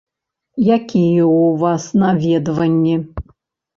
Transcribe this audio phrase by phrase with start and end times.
[0.77, 2.95] Якія ў вас наведванні?